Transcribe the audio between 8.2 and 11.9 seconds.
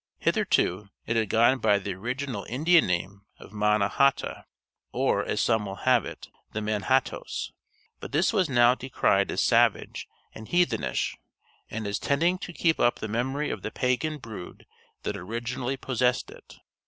was now decried as savage and heathenish, and